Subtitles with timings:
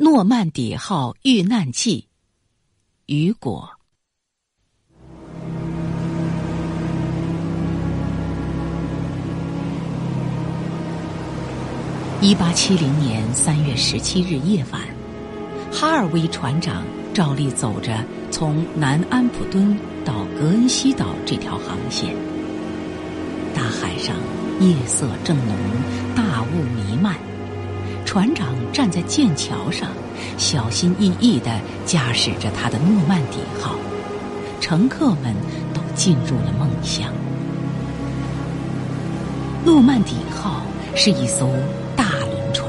[0.00, 2.06] 诺曼底号遇难记，
[3.06, 3.68] 雨果。
[12.20, 14.80] 一八七零年三月十七日夜晚，
[15.72, 22.14] 哈尔威船长照例走着从南安普敦到格恩西岛这条航线。
[23.52, 24.14] 大海上
[24.60, 25.56] 夜色正浓，
[26.14, 27.27] 大雾弥漫。
[28.18, 29.90] 船长站在剑桥上，
[30.36, 31.52] 小心翼翼地
[31.86, 33.76] 驾驶着他的诺曼底号，
[34.60, 35.32] 乘客们
[35.72, 37.08] 都进入了梦乡。
[39.64, 40.62] 诺曼底号
[40.96, 41.48] 是一艘
[41.94, 42.68] 大轮船，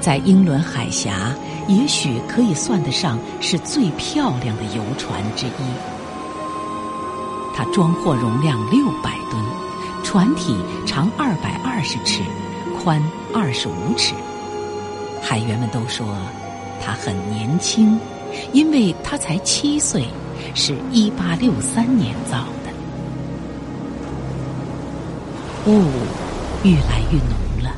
[0.00, 1.34] 在英伦海峡，
[1.68, 5.62] 也许可以算得上是最漂亮的游船之一。
[7.54, 9.44] 它装货容量六百吨，
[10.02, 10.56] 船体
[10.86, 12.22] 长二百二十尺。
[12.82, 13.00] 宽
[13.34, 14.14] 二十五尺，
[15.22, 16.06] 海员们都说
[16.84, 17.98] 他很年轻，
[18.52, 20.04] 因为他才七岁，
[20.54, 22.70] 是一八六三年造的。
[25.66, 25.80] 雾
[26.62, 27.74] 越来越浓了，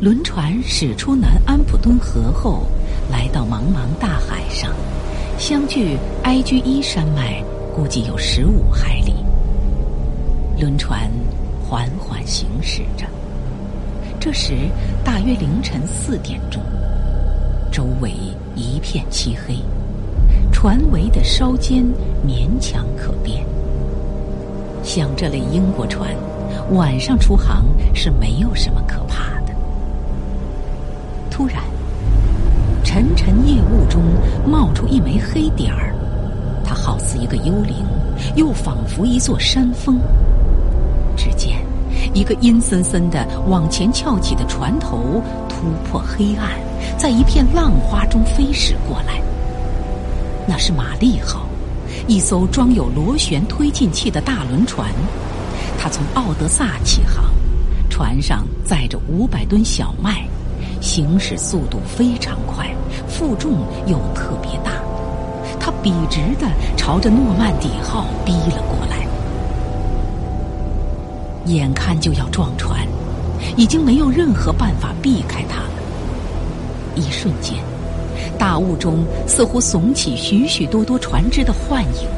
[0.00, 2.66] 轮船驶出南安普敦河后，
[3.08, 4.72] 来到茫茫大海上，
[5.38, 7.40] 相距埃居伊山脉
[7.72, 9.14] 估计有十五海里。
[10.60, 11.08] 轮船
[11.62, 13.06] 缓缓行驶着。
[14.26, 14.54] 这时
[15.04, 16.60] 大约凌晨四点钟，
[17.70, 18.10] 周围
[18.56, 19.54] 一片漆黑，
[20.50, 21.84] 船桅的稍尖
[22.26, 23.46] 勉强可辨。
[24.82, 26.10] 像这类英国船，
[26.72, 29.54] 晚上出航是没有什么可怕的。
[31.30, 31.62] 突然，
[32.82, 34.02] 沉沉夜雾中
[34.44, 35.94] 冒出一枚黑点儿，
[36.64, 37.76] 它好似一个幽灵，
[38.34, 40.00] 又仿佛一座山峰。
[42.16, 46.48] 一个阴森森的往前翘起的船头突破黑暗，
[46.96, 49.20] 在一片浪花中飞驶过来。
[50.48, 51.46] 那是玛丽号，
[52.08, 54.88] 一艘装有螺旋推进器的大轮船。
[55.78, 57.26] 它从奥德萨起航，
[57.90, 60.26] 船上载着五百吨小麦，
[60.80, 62.74] 行驶速度非常快，
[63.06, 64.72] 负重又特别大。
[65.60, 69.05] 它笔直的朝着诺曼底号逼了过来。
[71.46, 72.86] 眼看就要撞船，
[73.56, 75.70] 已经没有任何办法避开它了。
[76.94, 77.54] 一瞬间，
[78.38, 82.08] 大雾中似乎耸起许许多多船只的幻影，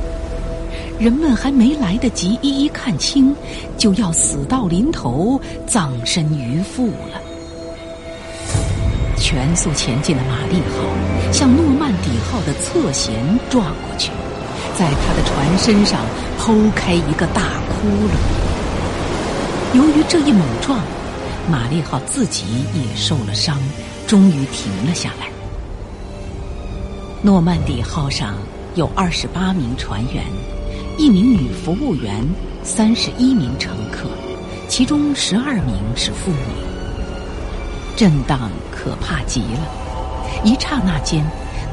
[0.98, 3.34] 人们还没来得及一一看清，
[3.76, 7.20] 就要死到临头，葬身鱼腹了。
[9.16, 13.10] 全速前进的玛丽号向诺曼底号的侧舷
[13.50, 14.10] 撞过去，
[14.76, 16.00] 在他的船身上
[16.38, 18.57] 剖开一个大窟窿。
[19.74, 20.80] 由于这一猛撞，
[21.50, 23.58] 玛丽号自己也受了伤，
[24.06, 25.28] 终于停了下来。
[27.20, 28.36] 诺曼底号上
[28.76, 30.24] 有二十八名船员，
[30.96, 32.26] 一名女服务员，
[32.62, 34.08] 三十一名乘客，
[34.68, 36.38] 其中十二名是妇女。
[37.94, 39.68] 震荡可怕极了，
[40.44, 41.22] 一刹那间，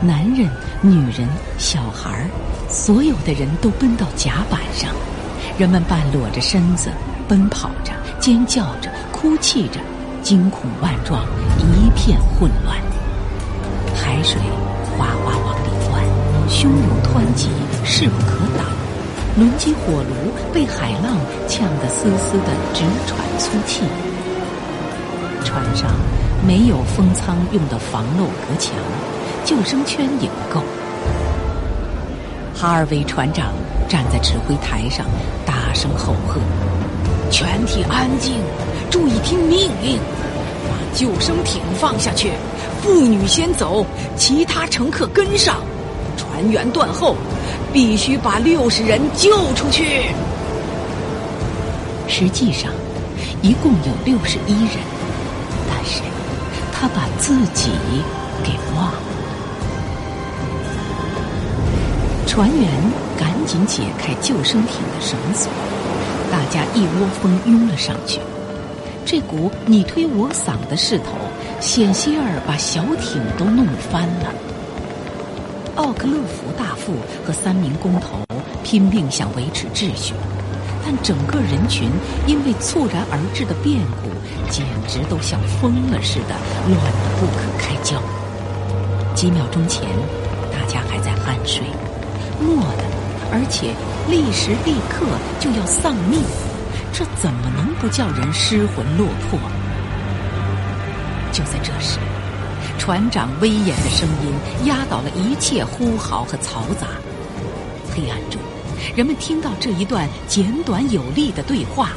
[0.02, 0.50] 男人、
[0.82, 2.30] 女人、小孩
[2.68, 4.90] 所有的人都奔到甲板上，
[5.58, 6.90] 人们半裸着身子。
[7.28, 9.80] 奔跑着，尖叫着，哭泣着，
[10.22, 11.26] 惊恐万状，
[11.60, 12.78] 一片混乱。
[13.96, 14.40] 海水
[14.98, 16.04] 哗哗往里灌，
[16.48, 17.50] 汹涌湍急，
[17.84, 18.66] 势不可挡。
[19.38, 23.82] 轮机火炉被海浪呛得嘶嘶的直喘粗气。
[25.44, 25.90] 船上
[26.48, 28.74] 没有封舱用的防漏隔墙，
[29.44, 30.64] 救生圈也不够。
[32.54, 33.52] 哈尔威船长
[33.90, 35.06] 站在指挥台上，
[35.46, 36.40] 大声吼喝。
[37.32, 38.36] 全体安静，
[38.90, 39.98] 注意听命令，
[40.68, 42.32] 把救生艇放下去，
[42.82, 45.58] 妇女先走，其他乘客跟上，
[46.16, 47.16] 船员断后，
[47.74, 50.04] 必须把六十人救出去。
[52.08, 52.72] 实际上，
[53.42, 54.78] 一共有六十一人，
[55.70, 56.02] 但是
[56.72, 57.72] 他把自己
[58.44, 59.00] 给忘了。
[62.28, 62.70] 船员
[63.18, 65.50] 赶紧解开救生艇的绳索。
[66.56, 68.22] 大家一窝蜂拥了上去，
[69.06, 71.12] 这股你推我搡的势头，
[71.60, 74.32] 险些儿把小艇都弄翻了。
[75.76, 76.94] 奥克勒福大副
[77.28, 78.20] 和三名工头
[78.64, 80.14] 拼命想维持秩序，
[80.82, 81.90] 但整个人群
[82.26, 84.08] 因为猝然而至的变故，
[84.50, 86.36] 简直都像疯了似的，
[86.70, 88.02] 乱得不可开交。
[89.14, 89.90] 几秒钟前，
[90.54, 91.66] 大家还在酣睡，
[92.40, 92.86] 蓦的。
[93.32, 93.74] 而且
[94.10, 95.06] 立时立刻
[95.40, 96.22] 就要丧命，
[96.94, 99.40] 这怎么能不叫人失魂落魄？
[101.32, 101.98] 就在这时，
[102.78, 106.88] 船长威严的声音压倒了一切呼号和嘈杂。
[107.94, 108.40] 黑暗中，
[108.96, 111.90] 人们听到这一段简短有力的对话：“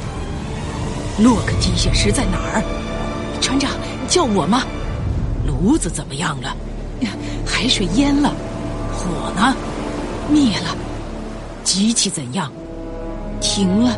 [1.21, 2.63] 洛克机械师在哪儿？
[3.39, 3.71] 船长，
[4.07, 4.63] 叫我吗？
[5.45, 6.55] 炉子怎么样了？
[7.45, 8.33] 海水淹了。
[8.91, 9.55] 火呢？
[10.29, 10.75] 灭了。
[11.69, 12.51] 机器怎样？
[13.39, 13.95] 停了。”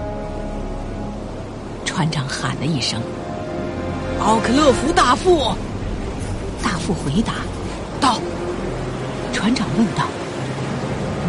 [1.86, 3.02] 船长喊了一声
[4.20, 5.56] ：“奥克勒夫大副。”
[6.62, 7.36] 大副回答
[8.02, 8.20] ：“到。”
[9.32, 10.04] 船长问道：“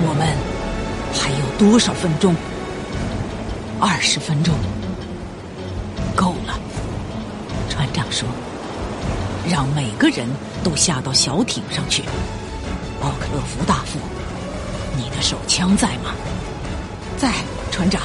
[0.03, 0.27] 我们
[1.15, 2.35] 还有多少分钟
[3.79, 4.53] ？”“二十分钟，
[6.17, 6.59] 够了。”
[7.71, 8.29] 船长说
[9.49, 10.27] ：“让每个人
[10.65, 12.03] 都下到小艇上去。”
[13.01, 14.01] 奥克勒夫大副，
[14.97, 16.15] 你的手枪在吗？
[17.17, 17.33] 在，
[17.71, 18.03] 船长。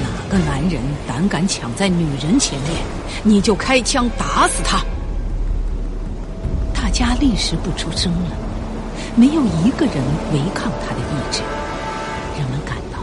[0.00, 2.82] 哪个男人胆敢抢在女人前面，
[3.22, 4.78] 你就开枪打死他。
[6.74, 8.30] 大家立时不出声了，
[9.16, 9.96] 没有一个人
[10.32, 11.42] 违抗他的意志。
[12.36, 12.98] 人们感到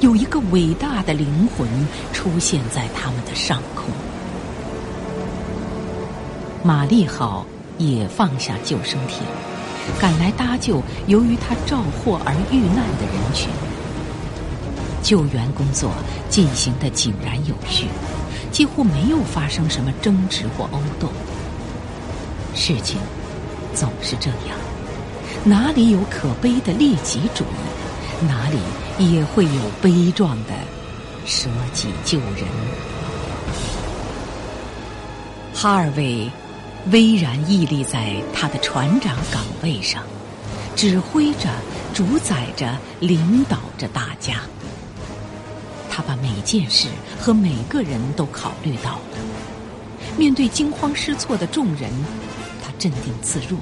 [0.00, 1.68] 有一个伟大的灵魂
[2.12, 3.84] 出现在他们的上空。
[6.62, 7.44] 玛丽号
[7.76, 9.18] 也放下救生艇，
[10.00, 13.48] 赶来搭救由于他肇祸而遇难的人群。
[15.02, 15.92] 救援工作
[16.28, 17.86] 进行的井然有序，
[18.50, 21.08] 几乎没有发生什么争执或殴斗。
[22.54, 22.98] 事情。
[23.76, 24.56] 总是这样，
[25.42, 28.58] 哪里有可悲的利己主义，哪里
[29.04, 30.52] 也会有悲壮的
[31.26, 32.46] 舍己救人。
[35.52, 36.30] 哈尔维
[36.92, 40.02] 巍然屹立在他的船长岗位上，
[40.76, 41.48] 指挥着、
[41.94, 44.42] 主宰着、领导着大家。
[45.88, 46.88] 他把每件事
[47.18, 49.18] 和每个人都考虑到了。
[50.18, 51.90] 面对惊慌失措的众人。
[52.62, 53.58] 他镇定自若，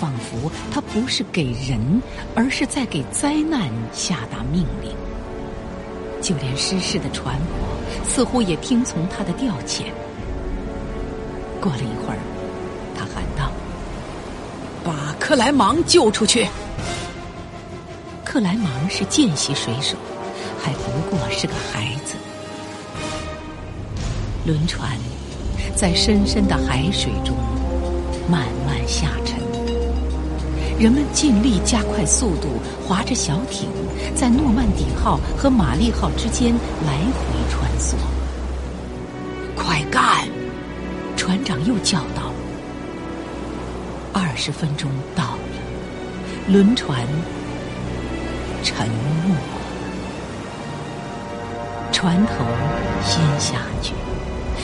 [0.00, 2.02] 仿佛他不是给人，
[2.34, 4.90] 而是在给灾难下达命令。
[6.20, 9.84] 就连失事的船舶，似乎也听从他的调遣。
[11.60, 12.18] 过了一会儿
[14.84, 16.46] ，：“把克莱芒救出去。”
[18.22, 19.96] 克莱芒是见习水手，
[20.62, 22.14] 还不过是个孩子。
[24.44, 24.90] 轮船
[25.74, 27.34] 在深深的海水中。
[28.26, 29.38] 慢慢下沉，
[30.78, 32.48] 人们尽力加快速度，
[32.82, 33.68] 划着小艇
[34.14, 36.54] 在诺曼底号和玛丽号之间
[36.86, 37.96] 来回穿梭。
[39.54, 40.26] 快干！
[41.18, 42.23] 船长又叫道。
[44.14, 45.38] 二十分钟到了，
[46.48, 47.06] 轮船
[48.62, 49.34] 沉没，
[51.92, 52.44] 船头
[53.02, 53.92] 先下去，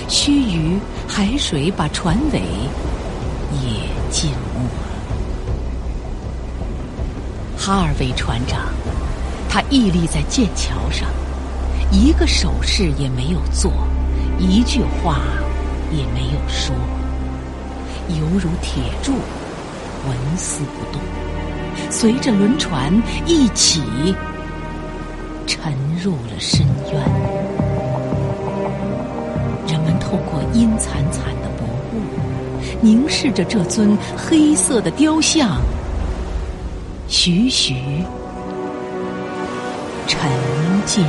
[0.08, 2.40] 须臾，海水把船尾。
[3.52, 3.80] 也
[4.12, 4.86] 浸没了。
[7.58, 8.60] 哈尔维船长，
[9.48, 11.08] 他屹立在剑桥上，
[11.90, 13.72] 一个手势也没有做，
[14.38, 15.18] 一句话
[15.90, 16.72] 也没有说，
[18.08, 19.12] 犹如铁柱，
[20.08, 21.00] 纹丝不动，
[21.90, 22.92] 随着轮船
[23.26, 23.82] 一起
[25.46, 27.02] 沉入了深渊。
[29.66, 32.00] 人们透过阴惨惨的薄雾。
[32.82, 35.60] 凝视着这尊黑色的雕像，
[37.08, 37.74] 徐徐
[40.06, 40.30] 沉
[40.86, 41.04] 静。